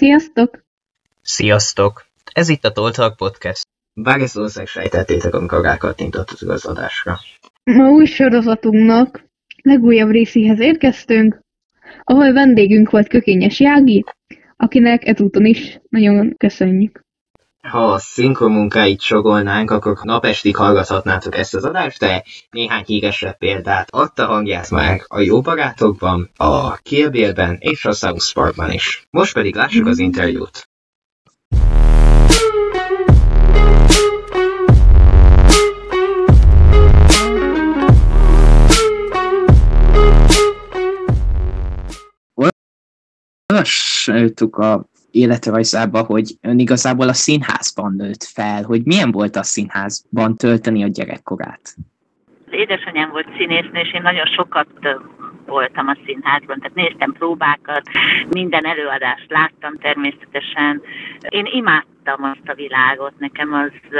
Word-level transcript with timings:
Sziasztok! 0.00 0.64
Sziasztok! 1.22 2.06
Ez 2.32 2.48
itt 2.48 2.64
a 2.64 2.72
Toltalk 2.72 3.16
Podcast. 3.16 3.66
Bár 3.94 4.20
ezt 4.20 4.34
valószínűleg 4.34 4.72
sejtettétek, 4.72 5.34
amikor 5.34 5.62
rákattintottatok 5.62 6.48
az 6.48 6.64
adásra. 6.64 7.18
Ma 7.64 7.88
új 7.88 8.04
sorozatunknak 8.04 9.24
legújabb 9.62 10.10
részéhez 10.10 10.60
érkeztünk, 10.60 11.40
ahol 12.04 12.32
vendégünk 12.32 12.90
volt 12.90 13.08
Kökényes 13.08 13.60
Jági, 13.60 14.04
akinek 14.56 15.06
ezúton 15.06 15.44
is 15.44 15.80
nagyon 15.88 16.34
köszönjük. 16.36 17.04
Ha 17.68 17.92
a 17.92 17.98
szinkron 17.98 18.50
munkáit 18.50 19.00
sogolnánk, 19.00 19.70
akkor 19.70 19.98
napestig 20.02 20.56
hallgathatnátok 20.56 21.36
ezt 21.36 21.54
az 21.54 21.64
adást, 21.64 21.98
de 21.98 22.24
néhány 22.50 22.84
híresebb 22.86 23.36
példát 23.38 23.88
adta 23.90 24.26
hangját 24.26 24.70
már 24.70 25.00
a 25.06 25.20
Jó 25.20 25.40
Barátokban, 25.40 26.30
a 26.36 26.76
Kill 26.76 27.08
Bill-ben 27.08 27.56
és 27.60 27.84
a 27.84 27.92
South 27.92 28.32
Parkban 28.32 28.72
is. 28.72 29.06
Most 29.10 29.34
pedig 29.34 29.54
lássuk 29.54 29.86
az 29.86 29.98
interjút. 29.98 30.68
olvastuk 44.40 44.56
a 44.56 44.88
életrajzába, 45.10 46.02
hogy 46.02 46.30
ön 46.40 46.58
igazából 46.58 47.08
a 47.08 47.12
színházban 47.12 47.94
nőtt 47.96 48.24
fel, 48.24 48.62
hogy 48.62 48.84
milyen 48.84 49.10
volt 49.10 49.36
a 49.36 49.42
színházban 49.42 50.36
tölteni 50.36 50.82
a 50.82 50.88
gyerekkorát? 50.88 51.74
Édesanyám 52.50 53.10
volt 53.10 53.36
színésznő, 53.36 53.80
és 53.80 53.92
én 53.92 54.02
nagyon 54.02 54.26
sokat 54.26 54.68
voltam 55.46 55.88
a 55.88 55.96
színházban, 56.04 56.58
tehát 56.58 56.74
néztem 56.74 57.12
próbákat, 57.12 57.82
minden 58.28 58.66
előadást 58.66 59.26
láttam 59.28 59.78
természetesen. 59.78 60.82
Én 61.28 61.46
imádtam 61.52 62.22
azt 62.22 62.48
a 62.48 62.54
világot, 62.54 63.12
nekem 63.18 63.52
az 63.52 63.98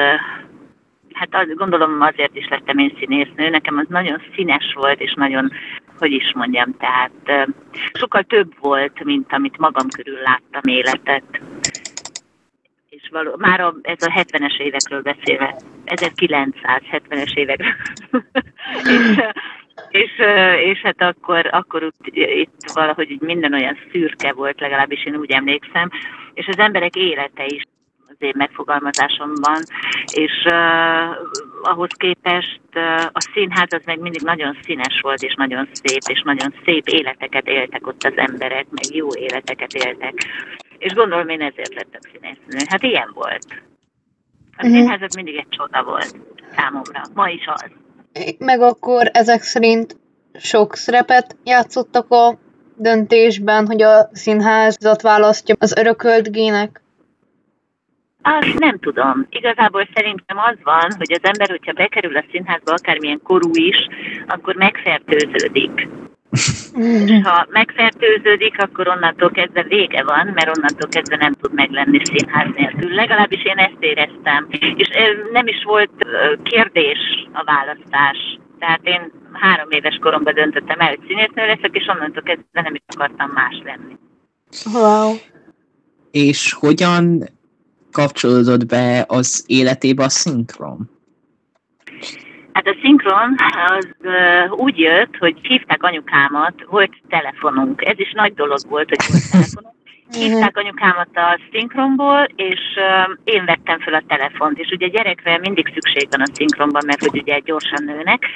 hát 1.12 1.56
gondolom 1.56 2.00
azért 2.00 2.36
is 2.36 2.48
lettem 2.48 2.78
én 2.78 2.96
színésznő, 2.98 3.48
nekem 3.48 3.76
az 3.76 3.86
nagyon 3.88 4.22
színes 4.34 4.72
volt, 4.74 5.00
és 5.00 5.14
nagyon, 5.14 5.52
hogy 6.00 6.12
is 6.12 6.32
mondjam, 6.34 6.76
tehát 6.76 7.48
sokkal 7.92 8.22
több 8.22 8.52
volt, 8.60 9.04
mint 9.04 9.32
amit 9.32 9.58
magam 9.58 9.88
körül 9.88 10.18
láttam 10.18 10.62
életet. 10.62 11.40
És 12.88 13.08
való, 13.10 13.34
már 13.36 13.60
a, 13.60 13.74
ez 13.82 14.02
a 14.02 14.12
70-es 14.16 14.60
évekről 14.60 15.02
beszélve, 15.02 15.56
1970-es 15.86 17.34
évekről. 17.34 17.74
és, 18.84 19.22
és, 19.88 20.10
és 20.64 20.80
hát 20.80 21.02
akkor, 21.02 21.48
akkor 21.50 21.82
itt, 21.82 22.16
itt 22.16 22.70
valahogy 22.72 23.16
minden 23.20 23.54
olyan 23.54 23.78
szürke 23.90 24.32
volt, 24.32 24.60
legalábbis 24.60 25.04
én 25.04 25.16
úgy 25.16 25.30
emlékszem, 25.30 25.90
és 26.34 26.46
az 26.46 26.58
emberek 26.58 26.94
élete 26.94 27.44
is 27.44 27.62
én 28.22 28.34
megfogalmazásomban, 28.36 29.62
és 30.12 30.44
uh, 30.44 31.70
ahhoz 31.70 31.90
képest 31.92 32.60
uh, 32.74 33.04
a 33.12 33.20
színház 33.32 33.72
az 33.72 33.82
meg 33.84 33.98
mindig 34.00 34.22
nagyon 34.22 34.58
színes 34.62 35.00
volt, 35.00 35.22
és 35.22 35.34
nagyon 35.34 35.68
szép, 35.72 36.02
és 36.06 36.22
nagyon 36.22 36.54
szép 36.64 36.86
életeket 36.86 37.46
éltek 37.46 37.86
ott 37.86 38.02
az 38.02 38.16
emberek, 38.16 38.66
meg 38.70 38.94
jó 38.94 39.08
életeket 39.14 39.72
éltek. 39.72 40.14
És 40.78 40.92
gondolom 40.92 41.28
én 41.28 41.40
ezért 41.40 41.74
lettem 41.74 42.00
színésznő. 42.12 42.66
Hát 42.68 42.82
ilyen 42.82 43.10
volt. 43.14 43.46
A 44.56 44.66
uh-huh. 44.66 44.70
színház 44.70 45.02
az 45.02 45.14
mindig 45.14 45.36
egy 45.36 45.48
csoda 45.48 45.82
volt 45.82 46.16
számomra. 46.56 47.02
Ma 47.14 47.28
is 47.28 47.46
az. 47.46 47.70
Meg 48.38 48.60
akkor 48.60 49.10
ezek 49.12 49.42
szerint 49.42 49.96
sok 50.38 50.74
szerepet 50.74 51.36
játszottak 51.44 52.10
a 52.10 52.38
döntésben, 52.76 53.66
hogy 53.66 53.82
a 53.82 54.08
színházat 54.12 55.02
választja 55.02 55.54
az 55.58 55.76
örökölt 55.76 56.32
gének? 56.32 56.82
Azt 58.22 58.58
nem 58.58 58.78
tudom. 58.78 59.26
Igazából 59.30 59.88
szerintem 59.94 60.38
az 60.38 60.56
van, 60.62 60.88
hogy 60.98 61.12
az 61.12 61.20
ember, 61.22 61.48
hogyha 61.48 61.72
bekerül 61.72 62.16
a 62.16 62.24
színházba, 62.30 62.72
akármilyen 62.72 63.20
korú 63.22 63.50
is, 63.52 63.76
akkor 64.26 64.54
megfertőződik. 64.54 65.88
És 67.06 67.20
ha 67.22 67.46
megfertőződik, 67.48 68.62
akkor 68.62 68.88
onnantól 68.88 69.30
kezdve 69.30 69.62
vége 69.62 70.04
van, 70.04 70.26
mert 70.26 70.56
onnantól 70.56 70.88
kezdve 70.88 71.16
nem 71.16 71.32
tud 71.32 71.52
meglenni 71.52 72.00
színház 72.04 72.48
nélkül. 72.54 72.94
Legalábbis 72.94 73.44
én 73.44 73.56
ezt 73.56 73.76
éreztem. 73.78 74.46
És 74.76 74.88
nem 75.32 75.46
is 75.46 75.62
volt 75.64 75.90
kérdés 76.42 76.98
a 77.32 77.44
választás. 77.44 78.38
Tehát 78.58 78.80
én 78.82 79.12
három 79.32 79.70
éves 79.70 79.98
koromban 80.00 80.34
döntöttem 80.34 80.80
el, 80.80 80.88
hogy 80.88 81.00
színésznő 81.06 81.46
leszek, 81.46 81.70
és 81.72 81.86
onnantól 81.88 82.22
kezdve 82.22 82.60
nem 82.62 82.74
is 82.74 82.80
akartam 82.86 83.30
más 83.34 83.62
lenni. 83.64 83.96
Wow. 84.72 85.14
És 86.10 86.52
hogyan 86.52 87.22
kapcsolódott 87.92 88.66
be 88.66 89.04
az 89.08 89.44
életébe 89.46 90.04
a 90.04 90.08
szinkron? 90.08 90.90
Hát 92.52 92.66
a 92.66 92.76
szinkron 92.82 93.34
az 93.66 93.88
uh, 94.02 94.60
úgy 94.60 94.78
jött, 94.78 95.16
hogy 95.16 95.38
hívták 95.42 95.82
anyukámat, 95.82 96.54
volt 96.68 96.92
telefonunk. 97.08 97.84
Ez 97.84 97.98
is 97.98 98.12
nagy 98.12 98.34
dolog 98.34 98.58
volt, 98.68 98.88
hogy 98.88 99.06
volt 99.08 99.30
telefonunk. 99.30 99.74
Hívták 100.18 100.56
anyukámat 100.56 101.08
a 101.14 101.38
szinkronból, 101.52 102.26
és 102.36 102.60
uh, 102.76 103.16
én 103.24 103.44
vettem 103.44 103.80
fel 103.80 103.94
a 103.94 104.02
telefont. 104.06 104.58
És 104.58 104.70
ugye 104.70 104.88
gyerekre 104.88 105.38
mindig 105.38 105.70
szükség 105.74 106.06
van 106.10 106.20
a 106.20 106.34
szinkronban, 106.34 106.82
mert 106.86 107.00
hogy 107.00 107.20
ugye 107.20 107.38
gyorsan 107.38 107.84
nőnek. 107.84 108.26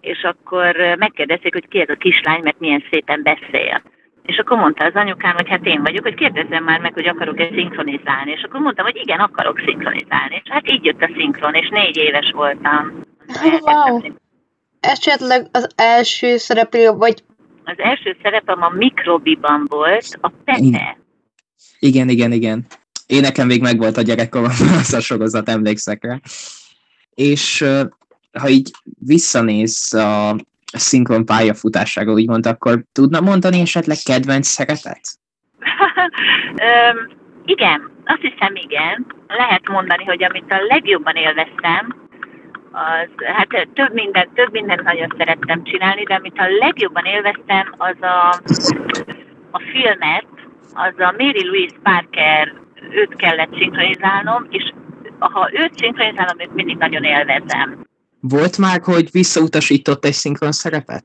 És 0.00 0.22
akkor 0.22 0.76
megkérdezték, 0.98 1.52
hogy 1.52 1.68
ki 1.68 1.80
ez 1.80 1.88
a 1.88 1.94
kislány, 1.94 2.40
mert 2.42 2.58
milyen 2.58 2.84
szépen 2.90 3.22
beszél. 3.22 3.82
És 4.22 4.38
akkor 4.38 4.58
mondta 4.58 4.84
az 4.84 4.94
anyukám, 4.94 5.34
hogy 5.34 5.48
hát 5.48 5.66
én 5.66 5.82
vagyok, 5.82 6.02
hogy 6.02 6.14
kérdezzem 6.14 6.64
már 6.64 6.80
meg, 6.80 6.92
hogy 6.92 7.06
akarok-e 7.06 7.48
szinkronizálni. 7.54 8.30
És 8.30 8.42
akkor 8.42 8.60
mondtam, 8.60 8.84
hogy 8.84 8.96
igen, 8.96 9.18
akarok 9.18 9.58
szinkronizálni. 9.64 10.42
És 10.44 10.50
hát 10.50 10.70
így 10.70 10.84
jött 10.84 11.02
a 11.02 11.10
szinkron, 11.16 11.54
és 11.54 11.68
négy 11.68 11.96
éves 11.96 12.30
voltam. 12.34 13.00
Wow. 13.60 14.00
Esetleg 14.80 15.46
az 15.52 15.68
első 15.76 16.36
szereplő, 16.36 16.90
vagy... 16.90 17.24
Az 17.64 17.78
első 17.78 18.16
szerepem 18.22 18.62
a 18.62 18.68
Mikrobiban 18.68 19.64
volt, 19.68 20.18
a 20.20 20.32
Pete. 20.44 20.98
Igen, 21.78 22.08
igen, 22.08 22.32
igen. 22.32 22.66
Én 23.06 23.20
nekem 23.20 23.46
még 23.46 23.60
megvolt 23.60 23.96
a 23.96 24.02
gyerekkorom, 24.02 24.50
az 24.80 24.92
a 24.92 25.00
sorozat, 25.00 25.48
emlékszek 25.48 26.04
rá. 26.04 26.20
És 27.14 27.64
ha 28.32 28.48
így 28.48 28.70
visszanéz 28.98 29.94
a 29.94 30.36
szinkron 30.78 31.24
pályafutására, 31.24 32.12
úgymond, 32.12 32.46
akkor 32.46 32.82
tudna 32.92 33.20
mondani 33.20 33.60
esetleg 33.60 33.96
kedvenc 34.04 34.46
szerepet? 34.46 35.00
um, 36.66 37.20
igen, 37.44 37.90
azt 38.04 38.20
hiszem 38.20 38.54
igen. 38.54 39.06
Lehet 39.26 39.68
mondani, 39.68 40.04
hogy 40.04 40.24
amit 40.24 40.52
a 40.52 40.64
legjobban 40.68 41.14
élveztem, 41.14 42.02
az, 42.72 43.08
hát 43.34 43.68
több 43.74 43.92
minden, 43.92 44.28
több 44.34 44.52
mindent 44.52 44.82
nagyon 44.82 45.14
szerettem 45.18 45.64
csinálni, 45.64 46.02
de 46.02 46.14
amit 46.14 46.38
a 46.38 46.46
legjobban 46.58 47.04
élveztem, 47.04 47.74
az 47.76 47.96
a, 48.00 48.28
a 49.50 49.62
filmet, 49.72 50.26
az 50.74 50.94
a 50.98 51.14
Mary 51.18 51.46
Louise 51.46 51.76
Parker, 51.82 52.52
őt 52.90 53.14
kellett 53.16 53.56
szinkronizálnom, 53.56 54.46
és 54.48 54.72
ha 55.18 55.50
őt 55.52 55.76
szinkronizálom, 55.76 56.40
őt 56.40 56.54
mindig 56.54 56.76
nagyon 56.76 57.02
élvezem. 57.02 57.86
Volt 58.28 58.58
már, 58.58 58.80
hogy 58.82 59.10
visszautasított 59.10 60.04
egy 60.04 60.12
szinkron 60.12 60.52
szerepet? 60.52 61.04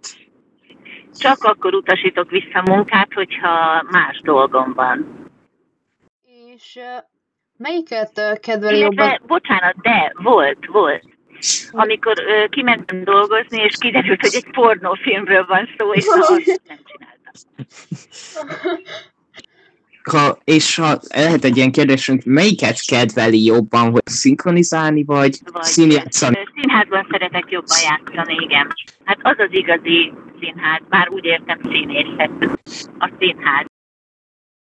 Csak 1.20 1.44
akkor 1.44 1.74
utasítok 1.74 2.30
vissza 2.30 2.62
munkát, 2.66 3.14
hogyha 3.14 3.84
más 3.92 4.22
dolgom 4.22 4.74
van. 4.74 5.26
És 6.56 6.76
uh, 6.76 7.04
melyiket 7.58 8.12
uh, 8.16 8.40
kedveli 8.40 8.80
jobban? 8.80 9.22
Bocsánat, 9.28 9.76
de 9.76 10.12
volt, 10.16 10.66
volt. 10.66 11.04
Amikor 11.72 12.14
uh, 12.20 12.50
kimentem 12.50 13.04
dolgozni, 13.04 13.62
és 13.62 13.76
kiderült, 13.80 14.22
hogy 14.22 14.36
egy 14.36 14.52
pornófilmről 14.52 15.46
van 15.46 15.70
szó, 15.78 15.94
és 15.94 16.06
azt 16.20 16.30
nem 16.68 16.80
csináltam. 16.86 17.34
ha, 20.08 20.38
és 20.44 20.76
ha 20.76 21.00
lehet 21.16 21.44
egy 21.44 21.58
ilyen 21.58 21.72
kérdésünk, 21.72 22.22
melyiket 22.26 22.86
kedveli 22.86 23.44
jobban, 23.44 23.92
hogy 23.92 24.02
szinkronizálni, 24.06 25.04
vagy, 25.04 25.40
vagy 25.52 25.64
színjátszani? 25.64 26.38
Színházban 26.56 27.08
szeretek 27.12 27.46
jobban 27.50 27.78
játszani, 27.90 28.38
igen. 28.40 28.68
Hát 29.04 29.20
az 29.22 29.36
az 29.38 29.50
igazi 29.50 30.14
színház, 30.40 30.82
bár 30.90 31.10
úgy 31.10 31.26
értem 31.26 31.60
színészet, 31.64 32.60
a 33.00 33.12
színház. 33.20 33.66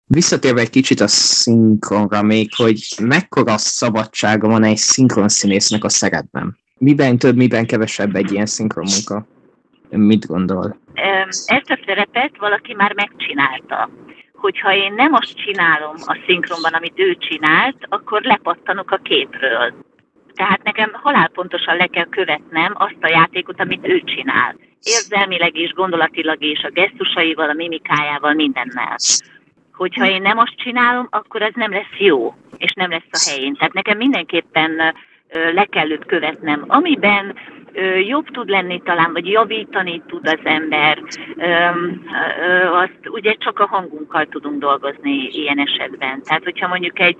Visszatérve 0.07 0.61
egy 0.61 0.69
kicsit 0.69 0.99
a 0.99 1.07
szinkronra 1.07 2.21
még, 2.21 2.49
hogy 2.55 2.79
mekkora 3.01 3.57
szabadsága 3.57 4.47
van 4.47 4.63
egy 4.63 4.77
szinkron 4.77 5.27
színésznek 5.27 5.83
a 5.83 5.89
szerepben? 5.89 6.57
Miben 6.77 7.17
több, 7.17 7.35
miben 7.35 7.65
kevesebb 7.65 8.15
egy 8.15 8.31
ilyen 8.31 8.45
szinkron 8.45 8.85
munka? 8.89 9.27
Mit 9.89 10.25
gondol? 10.27 10.79
Ezt 11.45 11.69
a 11.69 11.79
szerepet 11.85 12.37
valaki 12.37 12.73
már 12.73 12.93
megcsinálta 12.93 13.89
hogyha 14.45 14.73
én 14.73 14.93
nem 14.93 15.13
azt 15.13 15.37
csinálom 15.45 15.95
a 16.05 16.17
szinkronban, 16.25 16.73
amit 16.73 16.99
ő 16.99 17.15
csinált, 17.15 17.77
akkor 17.89 18.21
lepattanok 18.21 18.91
a 18.91 18.99
képről. 19.03 19.73
Tehát 20.33 20.63
nekem 20.63 20.89
halálpontosan 20.93 21.77
le 21.77 21.87
kell 21.87 22.09
követnem 22.09 22.73
azt 22.77 23.01
a 23.01 23.07
játékot, 23.07 23.59
amit 23.59 23.87
ő 23.87 24.01
csinál. 24.01 24.55
Érzelmileg 24.83 25.57
is, 25.57 25.71
gondolatilag 25.71 26.43
is, 26.43 26.63
a 26.63 26.69
gesztusaival, 26.69 27.49
a 27.49 27.53
mimikájával, 27.53 28.33
mindennel. 28.33 28.95
Hogyha 29.73 30.05
én 30.05 30.21
nem 30.21 30.37
azt 30.37 30.55
csinálom, 30.55 31.07
akkor 31.09 31.41
az 31.41 31.53
nem 31.55 31.71
lesz 31.71 31.97
jó, 31.97 32.35
és 32.57 32.73
nem 32.73 32.89
lesz 32.89 33.11
a 33.11 33.29
helyén. 33.29 33.53
Tehát 33.53 33.73
nekem 33.73 33.97
mindenképpen 33.97 34.95
le 35.53 35.65
kell 35.65 35.91
őt 35.91 36.05
követnem. 36.05 36.63
Amiben 36.67 37.35
jobb 38.07 38.25
tud 38.25 38.49
lenni 38.49 38.81
talán, 38.83 39.13
vagy 39.13 39.27
javítani 39.27 40.01
tud 40.07 40.27
az 40.27 40.39
ember, 40.43 41.01
azt 42.71 42.99
ugye 43.09 43.33
csak 43.33 43.59
a 43.59 43.67
hangunkkal 43.67 44.25
tudunk 44.25 44.59
dolgozni 44.59 45.29
ilyen 45.31 45.59
esetben. 45.59 46.23
Tehát, 46.23 46.43
hogyha 46.43 46.67
mondjuk 46.67 46.99
egy 46.99 47.15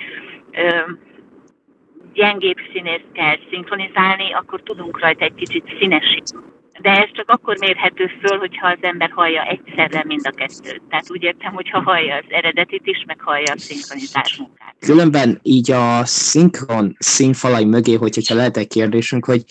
gyengébb 2.14 2.58
színészt 2.74 3.12
kell 3.14 3.38
szinkronizálni, 3.50 4.34
akkor 4.34 4.62
tudunk 4.62 5.00
rajta 5.00 5.26
egy 5.26 5.34
kicsit 5.34 5.76
színesíteni. 5.80 6.44
De 6.82 6.92
ez 6.92 7.10
csak 7.12 7.30
akkor 7.30 7.58
mérhető 7.60 8.12
föl, 8.22 8.38
hogyha 8.38 8.68
az 8.68 8.78
ember 8.82 9.10
hallja 9.12 9.44
egyszerre 9.44 10.04
mind 10.08 10.28
a 10.28 10.30
kettőt. 10.30 10.82
Tehát 10.90 11.12
úgy 11.12 11.24
értem, 11.24 11.54
hogyha 11.54 11.82
hallja 11.82 12.16
az 12.16 12.24
eredetit 12.28 12.82
is, 12.84 13.04
meg 13.08 13.22
hallja 13.22 13.54
a 13.54 13.58
szinkronizás 13.58 14.38
munkát. 14.38 14.76
Különben 14.80 15.40
így 15.44 15.72
a 15.72 16.06
szinkron 16.06 16.96
színfalai 17.00 17.66
mögé, 17.66 17.94
hogyha 17.94 18.36
lehet 18.36 18.58
egy 18.58 18.68
kérdésünk, 18.68 19.26
hogy 19.26 19.42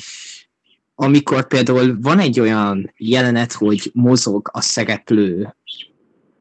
amikor 0.94 1.46
például 1.46 1.96
van 2.00 2.18
egy 2.18 2.40
olyan 2.40 2.92
jelenet, 2.96 3.52
hogy 3.52 3.90
mozog 3.92 4.50
a 4.52 4.60
szereplő, 4.60 5.54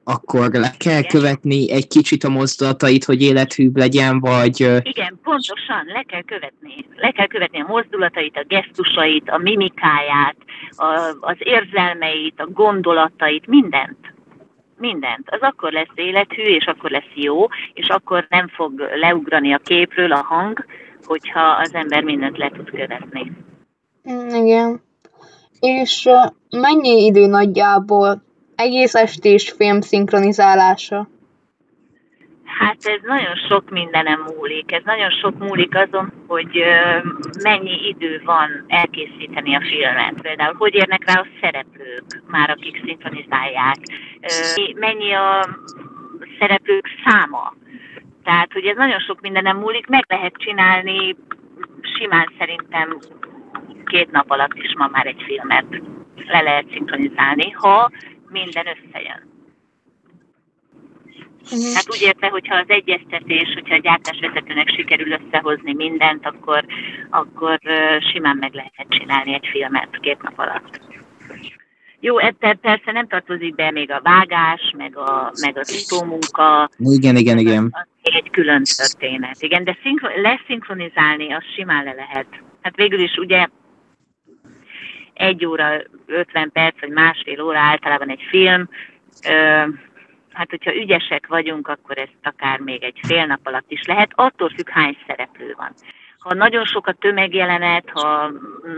akkor 0.04 0.52
le 0.52 0.72
kell 0.78 1.00
Igen. 1.00 1.12
követni 1.12 1.72
egy 1.72 1.88
kicsit 1.88 2.24
a 2.24 2.30
mozdulatait, 2.30 3.04
hogy 3.04 3.22
élethűbb 3.22 3.78
legyen, 3.78 4.20
vagy... 4.20 4.60
Igen, 4.84 5.20
pontosan, 5.24 5.84
le 5.86 6.04
kell 6.08 6.22
követni. 6.22 6.86
Le 6.96 7.12
kell 7.12 7.28
követni 7.28 7.62
a 7.62 7.68
mozdulatait, 7.68 8.38
a 8.38 8.46
gesztusait, 8.48 9.30
a 9.30 9.38
mimikáját, 9.38 10.36
a, 10.70 11.16
az 11.20 11.36
érzelmeit, 11.40 12.40
a 12.40 12.48
gondolatait, 12.48 13.48
mindent. 13.48 13.98
Mindent. 14.78 15.30
Az 15.30 15.42
akkor 15.42 15.72
lesz 15.72 15.96
élethű, 15.96 16.42
és 16.42 16.66
akkor 16.66 16.90
lesz 16.90 17.12
jó, 17.14 17.48
és 17.74 17.88
akkor 17.88 18.26
nem 18.30 18.48
fog 18.48 18.90
leugrani 18.96 19.54
a 19.54 19.58
képről 19.58 20.12
a 20.12 20.24
hang, 20.24 20.66
hogyha 21.04 21.42
az 21.42 21.74
ember 21.74 22.04
mindent 22.04 22.38
le 22.38 22.50
tud 22.50 22.70
követni. 22.70 23.32
Mm, 24.12 24.46
igen. 24.46 24.82
És 25.60 26.10
mennyi 26.50 27.06
idő 27.06 27.26
nagyjából 27.26 28.24
egész 28.56 28.96
estés 28.96 29.54
film 29.58 29.82
szinkronizálása? 29.82 31.08
Hát 32.60 32.78
ez 32.80 33.00
nagyon 33.04 33.36
sok 33.50 33.70
mindenem 33.70 34.20
múlik. 34.36 34.72
Ez 34.72 34.82
nagyon 34.86 35.10
sok 35.10 35.38
múlik 35.38 35.76
azon, 35.76 36.14
hogy 36.28 36.64
mennyi 37.42 37.88
idő 37.88 38.22
van 38.26 38.64
elkészíteni 38.68 39.56
a 39.56 39.62
filmet. 39.62 40.22
Például, 40.22 40.56
hogy 40.58 40.76
érnek 40.76 41.06
rá 41.06 41.20
a 41.20 41.28
szereplők, 41.42 42.22
már 42.28 42.50
akik 42.50 42.82
szinkronizálják. 42.86 43.78
Mennyi 44.76 45.14
a 45.14 45.48
szereplők 46.40 46.88
száma. 47.06 47.54
Tehát, 48.24 48.54
hogy 48.54 48.66
ez 48.66 48.76
nagyon 48.76 49.00
sok 49.00 49.22
mindenem 49.22 49.58
múlik, 49.58 49.88
meg 49.88 50.06
lehet 50.08 50.34
csinálni 50.34 51.16
simán 51.98 52.34
szerintem 52.40 52.98
két 53.94 54.12
nap 54.12 54.30
alatt 54.32 54.54
is 54.54 54.74
ma 54.78 54.88
már 54.88 55.06
egy 55.06 55.22
filmet 55.26 55.66
le 56.16 56.42
lehet 56.42 56.66
szinkronizálni, 56.72 57.50
ha 57.52 57.92
minden 58.30 58.66
összejön. 58.68 59.32
Uh-huh. 61.44 61.74
Hát 61.74 61.90
úgy 61.90 62.02
érte, 62.02 62.28
hogyha 62.28 62.56
az 62.56 62.68
egyeztetés, 62.68 63.54
hogyha 63.54 63.76
a 63.76 63.80
gyártásvezetőnek 63.80 64.70
sikerül 64.70 65.12
összehozni 65.12 65.74
mindent, 65.74 66.26
akkor, 66.26 66.66
akkor 67.10 67.60
simán 68.12 68.38
meg 68.38 68.54
lehet 68.54 68.86
csinálni 68.90 69.34
egy 69.34 69.48
filmet 69.52 70.00
két 70.02 70.22
nap 70.22 70.40
alatt. 70.40 70.82
Jó, 72.00 72.18
ebben 72.18 72.60
persze 72.60 72.92
nem 72.92 73.08
tartozik 73.08 73.56
be 73.56 73.72
még 73.72 73.92
a 73.92 74.02
vágás, 74.04 74.74
meg 74.78 74.98
a, 74.98 75.32
meg 75.42 75.58
a 75.58 76.06
munka. 76.06 76.70
Igen, 76.78 77.16
igen, 77.16 77.38
igen. 77.38 77.70
Az, 77.72 77.88
az 78.02 78.14
egy 78.14 78.30
külön 78.30 78.64
történet. 78.64 79.42
Igen, 79.42 79.64
de 79.64 79.78
szinkro- 79.84 80.22
leszinkronizálni, 80.22 81.34
az 81.34 81.44
simán 81.56 81.84
le 81.84 81.94
lehet. 81.94 82.28
Hát 82.62 82.76
végül 82.76 83.00
is 83.00 83.16
ugye 83.18 83.48
egy 85.14 85.46
óra, 85.46 85.82
50 86.06 86.52
perc, 86.52 86.80
vagy 86.80 86.90
másfél 86.90 87.42
óra 87.42 87.60
általában 87.60 88.10
egy 88.10 88.24
film. 88.30 88.70
Hát, 90.32 90.50
hogyha 90.50 90.76
ügyesek 90.76 91.28
vagyunk, 91.28 91.68
akkor 91.68 91.98
ezt 91.98 92.18
akár 92.24 92.60
még 92.60 92.84
egy 92.84 93.00
fél 93.08 93.26
nap 93.26 93.40
alatt 93.44 93.72
is 93.72 93.82
lehet, 93.86 94.12
attól 94.16 94.50
függ, 94.56 94.70
hány 94.70 94.98
szereplő 95.08 95.54
van. 95.58 95.74
Ha 96.18 96.34
nagyon 96.34 96.66
sok 96.66 96.88
a 96.88 96.94
tömegjelenet, 96.94 97.90
ha 97.90 98.32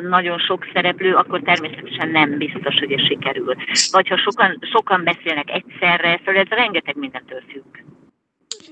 nagyon 0.10 0.40
sok 0.40 0.68
szereplő, 0.74 1.16
akkor 1.16 1.42
természetesen 1.42 2.10
nem 2.10 2.38
biztos, 2.38 2.76
hogy 2.80 2.92
ez 2.92 3.06
sikerül. 3.06 3.56
Vagy 3.92 4.08
ha 4.08 4.18
sokan, 4.18 4.60
sokan 4.72 5.04
beszélnek 5.04 5.50
egyszerre, 5.50 6.18
szóval 6.18 6.42
ez 6.42 6.48
rengeteg 6.48 6.96
mindentől 6.96 7.42
függ. 7.52 7.78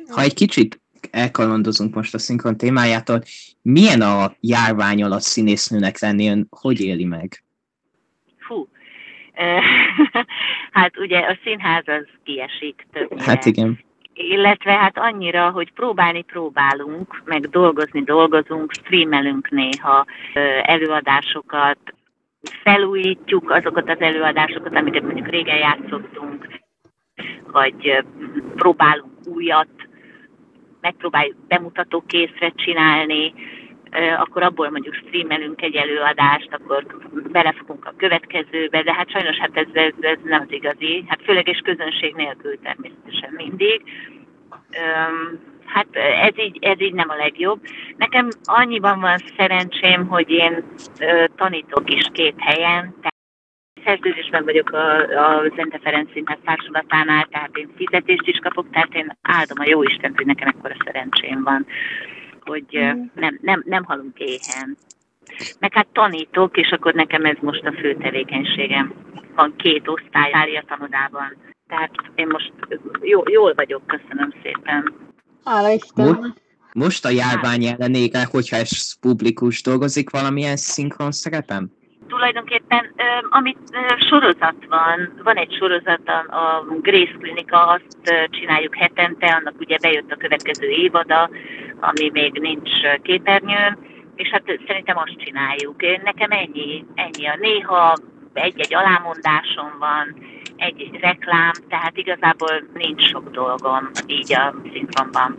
Ha 0.08 0.22
egy 0.22 0.34
kicsit 0.34 0.82
elkalandozunk 1.12 1.96
most 1.96 2.14
a 2.14 2.18
szinkron 2.18 2.58
témájától, 2.58 3.24
milyen 3.62 4.02
a 4.02 4.36
járvány 4.40 5.04
alatt 5.04 5.22
színésznőnek 5.22 6.00
lenni, 6.00 6.30
ön 6.30 6.48
hogy 6.50 6.82
éli 6.82 7.06
meg? 7.06 7.43
hát 10.78 10.98
ugye 10.98 11.20
a 11.20 11.38
színház 11.44 11.88
az 11.88 12.06
kiesik 12.24 12.86
többnyire. 12.92 13.24
Hát 13.24 13.46
igen. 13.46 13.80
Illetve 14.14 14.72
hát 14.72 14.98
annyira, 14.98 15.50
hogy 15.50 15.72
próbálni 15.72 16.22
próbálunk, 16.22 17.22
meg 17.26 17.50
dolgozni 17.50 18.04
dolgozunk, 18.04 18.72
streamelünk 18.72 19.50
néha 19.50 20.06
előadásokat, 20.64 21.78
felújítjuk 22.64 23.52
azokat 23.52 23.90
az 23.90 24.00
előadásokat, 24.00 24.76
amiket 24.76 25.04
mondjuk 25.04 25.28
régen 25.28 25.58
játszottunk, 25.58 26.48
vagy 27.52 28.04
próbálunk 28.56 29.12
újat, 29.26 29.70
megpróbáljuk 30.82 31.36
bemutatókészre 31.48 32.52
csinálni, 32.56 33.34
akkor 34.18 34.44
abból 34.44 34.70
mondjuk 34.70 34.94
streamelünk 34.96 35.62
egy 35.62 35.76
előadást, 35.76 36.50
akkor 36.54 36.86
belefogunk 37.32 37.86
a 37.86 37.94
következőbe, 37.98 38.84
de 38.84 38.94
hát 38.94 39.10
sajnos 39.10 39.38
hát 39.38 39.58
ez, 39.58 39.68
ez, 39.74 39.94
ez 40.00 40.18
nem 40.24 40.42
az 40.42 40.52
igazi, 40.52 41.04
hát 41.08 41.24
főleg 41.24 41.48
és 41.48 41.60
közönség 41.64 42.16
nélkül 42.16 42.60
természetesen 42.60 43.34
mindig. 43.36 43.82
Hát 45.66 45.88
ez 45.96 46.38
így, 46.38 46.58
ez 46.62 46.82
így 46.82 46.94
nem 46.94 47.10
a 47.10 47.16
legjobb. 47.16 47.60
Nekem 47.98 48.28
annyiban 48.44 49.00
van 49.00 49.18
szerencsém, 49.38 50.08
hogy 50.08 50.30
én 50.30 50.64
tanítok 51.36 51.90
is 51.94 52.04
két 52.12 52.36
helyen, 52.38 52.96
szerződésben 53.86 54.44
vagyok 54.44 54.72
a, 54.72 54.98
a 55.00 55.52
Zente 55.56 55.80
Ferenc 55.84 56.12
Színház 56.12 56.38
társulatánál, 56.46 57.28
tehát 57.32 57.58
én 57.58 57.70
fizetést 57.76 58.28
is 58.28 58.38
kapok, 58.38 58.70
tehát 58.72 58.96
én 58.96 59.18
áldom 59.22 59.58
a 59.60 59.68
jó 59.68 59.84
Isten, 59.84 60.14
hogy 60.16 60.26
nekem 60.26 60.48
ekkora 60.48 60.76
szerencsém 60.86 61.44
van 61.44 61.66
hogy 62.46 62.78
mm. 62.78 63.02
nem, 63.16 63.40
nem, 63.42 63.64
nem 63.66 63.84
halunk 63.84 64.20
éhen. 64.20 64.78
Meg 65.60 65.74
hát 65.74 65.88
tanítok, 65.92 66.58
és 66.58 66.72
akkor 66.72 66.94
nekem 66.94 67.26
ez 67.26 67.38
most 67.42 67.66
a 67.66 67.74
fő 67.74 67.96
tevékenységem. 67.96 68.94
Van 69.36 69.54
két 69.56 69.88
osztály 69.88 70.32
a 70.32 70.64
tanodában. 70.68 71.38
Tehát 71.68 71.92
én 72.16 72.28
most 72.28 72.54
jó, 73.02 73.22
jól 73.26 73.54
vagyok, 73.56 73.88
köszönöm 73.88 74.34
szépen. 74.44 74.94
Hála 75.44 75.70
Isten. 75.70 76.36
Most 76.74 77.06
a 77.06 77.10
járvány 77.10 77.66
ellenére, 77.66 78.26
hogyha 78.32 78.56
ez 78.56 79.00
publikus, 79.00 79.62
dolgozik 79.62 80.10
valamilyen 80.10 80.56
szinkron 80.56 81.12
szerepem? 81.12 81.72
Tulajdonképpen, 82.08 82.94
amit 83.30 83.58
sorozat 84.10 84.56
van, 84.70 85.22
van 85.24 85.36
egy 85.36 85.56
sorozat, 85.60 86.08
a 86.28 86.66
Grace 86.82 87.16
Klinika, 87.20 87.68
azt 87.68 87.98
csináljuk 88.30 88.76
hetente, 88.76 89.28
annak 89.28 89.60
ugye 89.60 89.78
bejött 89.82 90.12
a 90.12 90.16
következő 90.16 90.68
évada, 90.68 91.30
ami 91.90 92.10
még 92.10 92.40
nincs 92.40 92.72
képernyőn, 93.02 93.78
és 94.16 94.30
hát 94.30 94.44
szerintem 94.68 94.98
azt 94.98 95.18
csináljuk. 95.18 95.82
Én 95.82 96.02
nekem 96.04 96.32
ennyi, 96.32 96.86
ennyi. 96.96 97.28
A 97.28 97.38
néha 97.40 97.96
egy-egy 98.34 98.74
alámondásom 98.76 99.76
van, 99.80 100.16
egy 100.56 100.90
reklám, 101.02 101.52
tehát 101.70 101.98
igazából 101.98 102.64
nincs 102.74 103.10
sok 103.10 103.30
dolgom 103.30 103.90
így 104.08 104.34
a 104.34 104.54
szinkronban. 104.72 105.38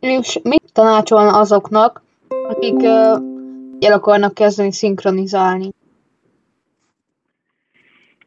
És 0.00 0.38
mit 0.42 0.72
tanácsolna 0.72 1.38
azoknak, 1.38 2.02
akik 2.28 2.74
uh, 2.74 3.18
el 3.80 3.92
akarnak 3.92 4.34
kezdeni 4.34 4.72
szinkronizálni? 4.72 5.70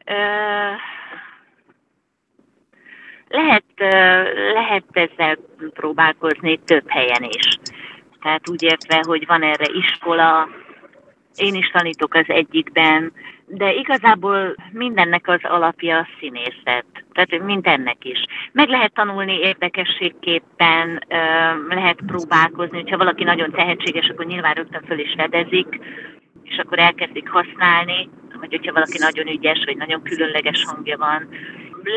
Uh, 0.06 0.96
lehet, 3.28 3.64
lehet 4.52 4.84
ezzel 4.92 5.38
próbálkozni 5.74 6.58
több 6.64 6.84
helyen 6.86 7.22
is. 7.22 7.58
Tehát 8.22 8.48
úgy 8.50 8.62
értve, 8.62 9.00
hogy 9.06 9.26
van 9.26 9.42
erre 9.42 9.66
iskola, 9.72 10.48
én 11.36 11.54
is 11.54 11.70
tanítok 11.70 12.14
az 12.14 12.24
egyikben, 12.26 13.12
de 13.46 13.72
igazából 13.72 14.54
mindennek 14.72 15.28
az 15.28 15.40
alapja 15.42 15.98
a 15.98 16.08
színészet, 16.18 16.84
tehát 17.12 17.44
mindennek 17.44 18.04
is. 18.04 18.24
Meg 18.52 18.68
lehet 18.68 18.92
tanulni 18.92 19.38
érdekességképpen, 19.38 21.04
lehet 21.68 21.98
próbálkozni, 22.06 22.80
hogyha 22.80 22.96
valaki 22.96 23.24
nagyon 23.24 23.50
tehetséges, 23.50 24.08
akkor 24.08 24.26
nyilván 24.26 24.54
rögtön 24.54 24.82
föl 24.86 24.98
is 24.98 25.14
fedezik, 25.16 25.80
és 26.42 26.58
akkor 26.58 26.78
elkezdik 26.78 27.28
használni, 27.28 28.08
vagy 28.40 28.50
hogyha 28.50 28.72
valaki 28.72 28.98
nagyon 28.98 29.26
ügyes, 29.26 29.62
vagy 29.64 29.76
nagyon 29.76 30.02
különleges 30.02 30.64
hangja 30.64 30.96
van, 30.96 31.28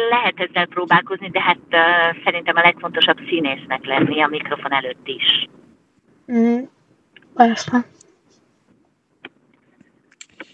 lehet 0.09 0.39
ezzel 0.39 0.65
próbálkozni, 0.65 1.29
de 1.29 1.41
hát 1.41 1.59
uh, 1.71 2.23
szerintem 2.23 2.55
a 2.55 2.61
legfontosabb 2.61 3.17
színésznek 3.27 3.85
lenni 3.85 4.21
a 4.21 4.27
mikrofon 4.27 4.73
előtt 4.73 5.07
is. 5.07 5.47
Mm, 6.31 6.61
persze. 7.33 7.85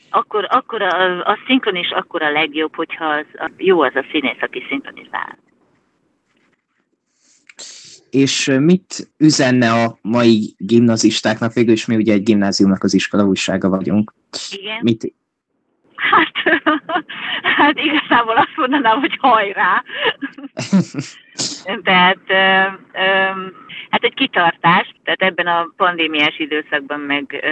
Akkor, 0.09 0.47
akkor 0.49 0.81
a, 0.81 1.19
a 1.19 1.37
szinkron 1.47 1.75
is 1.75 1.89
akkor 1.89 2.21
a 2.21 2.31
legjobb, 2.31 2.75
hogyha 2.75 3.05
az, 3.05 3.25
a, 3.33 3.51
jó 3.57 3.81
az 3.81 3.95
a 3.95 4.05
színész, 4.11 4.41
aki 4.41 4.63
szinkronizál. 4.69 5.37
És 8.09 8.51
mit 8.59 9.09
üzenne 9.17 9.71
a 9.71 9.97
mai 10.01 10.55
gimnazistáknak? 10.57 11.53
Végül 11.53 11.73
is 11.73 11.85
mi 11.85 11.95
ugye 11.95 12.13
egy 12.13 12.23
gimnáziumnak 12.23 12.83
az 12.83 12.93
iskola 12.93 13.23
újsága 13.23 13.69
vagyunk. 13.69 14.13
Igen. 14.51 14.79
Mit, 14.81 15.13
Hát, 15.97 16.61
hát 17.57 17.79
igazából 17.79 18.35
azt 18.35 18.55
mondanám, 18.55 18.99
hogy 18.99 19.17
hajrá. 19.19 19.83
Tehát, 21.83 22.31
hát 23.89 24.03
egy 24.03 24.13
kitartás, 24.13 24.93
tehát 25.03 25.21
ebben 25.21 25.47
a 25.47 25.69
pandémiás 25.75 26.39
időszakban 26.39 26.99
meg 26.99 27.45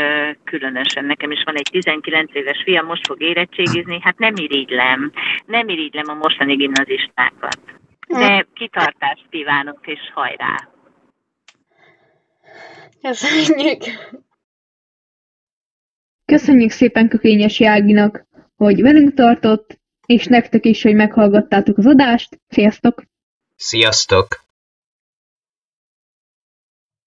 különösen. 0.43 1.05
Nekem 1.05 1.31
is 1.31 1.43
van 1.45 1.55
egy 1.55 1.69
19 1.71 2.35
éves 2.35 2.61
fiam, 2.63 2.85
most 2.85 3.07
fog 3.07 3.21
érettségizni, 3.21 3.99
hát 4.01 4.17
nem 4.17 4.33
irigylem, 4.35 5.11
nem 5.45 5.67
irigylem 5.67 6.09
a 6.09 6.13
mostani 6.13 6.55
gimnazistákat. 6.55 7.59
De 8.07 8.45
kitartást 8.53 9.25
kívánok, 9.29 9.87
és 9.87 9.99
hajrá! 10.13 10.55
Köszönjük. 13.01 13.83
Köszönjük 16.25 16.69
szépen 16.69 17.07
Kökényes 17.07 17.59
Jáginak, 17.59 18.25
hogy 18.55 18.81
velünk 18.81 19.13
tartott, 19.13 19.79
és 20.05 20.25
nektek 20.25 20.65
is, 20.65 20.81
hogy 20.81 20.95
meghallgattátok 20.95 21.77
az 21.77 21.85
adást. 21.85 22.41
Sziasztok! 22.47 23.03
Sziasztok! 23.55 24.44